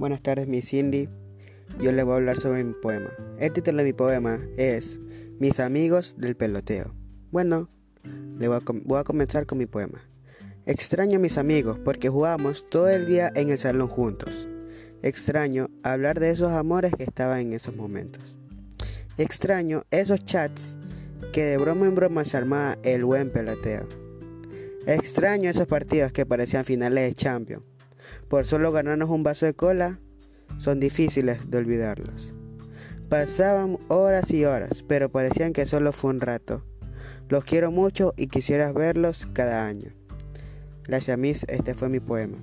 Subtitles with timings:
[0.00, 1.10] Buenas tardes, mi Cindy.
[1.78, 3.10] Yo le voy a hablar sobre mi poema.
[3.38, 4.98] El título de mi poema es
[5.38, 6.94] Mis amigos del peloteo.
[7.30, 7.68] Bueno,
[8.38, 10.00] le voy a, voy a comenzar con mi poema.
[10.64, 14.48] Extraño a mis amigos porque jugamos todo el día en el salón juntos.
[15.02, 18.34] Extraño hablar de esos amores que estaban en esos momentos.
[19.18, 20.78] Extraño esos chats
[21.30, 23.86] que de broma en broma se armaba el buen peloteo.
[24.86, 27.69] Extraño esos partidos que parecían finales de Champions.
[28.28, 29.98] Por solo ganarnos un vaso de cola,
[30.58, 32.34] son difíciles de olvidarlos.
[33.08, 36.64] Pasaban horas y horas, pero parecían que solo fue un rato.
[37.28, 39.92] Los quiero mucho y quisiera verlos cada año.
[40.84, 41.44] Gracias, Miss.
[41.48, 42.38] Este fue mi poema.